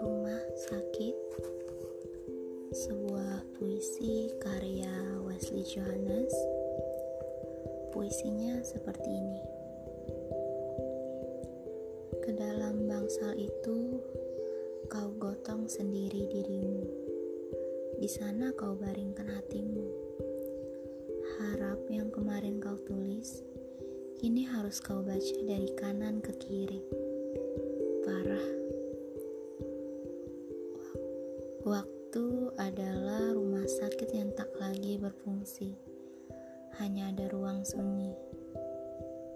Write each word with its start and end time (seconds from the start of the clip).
Rumah 0.00 0.40
Sakit. 0.56 1.16
Sebuah 2.72 3.44
puisi 3.60 4.32
karya 4.40 4.88
Wesley 5.28 5.68
Johannes. 5.68 6.32
Puisinya 7.92 8.64
seperti 8.64 9.12
ini. 9.12 9.44
Ke 12.24 12.32
dalam 12.32 12.88
bangsal 12.88 13.36
itu 13.36 14.00
Kau 14.88 15.12
gotong 15.20 15.68
sendiri 15.68 16.24
dirimu. 16.32 16.88
Di 18.00 18.08
sana 18.08 18.56
kau 18.56 18.72
baringkan 18.72 19.27
harus 24.68 24.84
kau 24.84 25.00
baca 25.00 25.36
dari 25.48 25.72
kanan 25.80 26.20
ke 26.20 26.28
kiri 26.44 26.84
Parah 28.04 28.48
Waktu 31.64 32.52
adalah 32.60 33.32
rumah 33.32 33.64
sakit 33.64 34.12
yang 34.12 34.28
tak 34.36 34.52
lagi 34.60 35.00
berfungsi. 35.00 35.72
Hanya 36.84 37.08
ada 37.08 37.32
ruang 37.32 37.64
sunyi. 37.64 38.12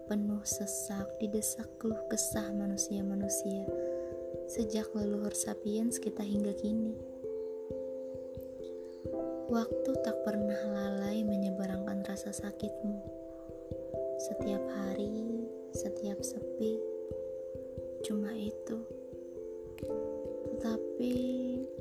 Penuh 0.04 0.44
sesak, 0.44 1.08
didesak 1.16 1.80
keluh 1.80 2.04
kesah 2.12 2.52
manusia-manusia. 2.52 3.64
Sejak 4.52 4.92
leluhur 4.92 5.32
sapiens 5.32 5.96
kita 5.96 6.20
hingga 6.20 6.52
kini. 6.60 6.92
Waktu 9.48 9.96
tak 10.04 10.28
pernah 10.28 10.60
lalai 10.76 11.24
menyeberangkan 11.24 12.04
rasa 12.04 12.36
sakitmu. 12.36 13.21
Setiap 14.22 14.62
hari, 14.78 15.42
setiap 15.74 16.22
sepi, 16.22 16.78
cuma 18.06 18.30
itu. 18.30 18.78
Tetapi 20.46 21.14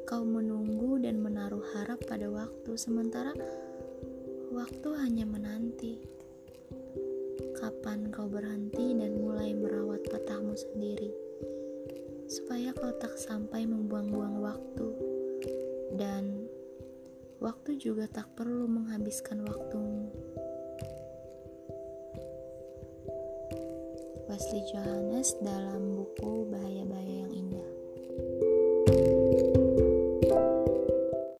kau 0.10 0.26
menunggu 0.26 0.98
dan 1.06 1.22
menaruh 1.22 1.62
harap 1.78 2.02
pada 2.10 2.26
waktu, 2.34 2.74
sementara 2.82 3.38
waktu 4.50 4.90
hanya 5.06 5.30
menanti. 5.30 6.02
Kapan 7.62 8.10
kau 8.10 8.26
berhenti 8.26 8.98
dan 8.98 9.22
mulai 9.22 9.54
merawat 9.54 10.02
patahmu 10.10 10.58
sendiri, 10.58 11.14
supaya 12.26 12.74
kau 12.74 12.90
tak 12.98 13.22
sampai 13.22 13.70
membuang-buang 13.70 14.42
waktu, 14.42 14.88
dan 15.94 16.50
waktu 17.38 17.78
juga 17.78 18.10
tak 18.10 18.34
perlu 18.34 18.66
menghabiskan 18.66 19.46
waktumu. 19.46 19.81
Wesley 24.32 24.64
Johannes 24.64 25.36
dalam 25.44 25.91